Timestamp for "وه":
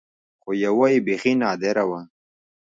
1.89-2.01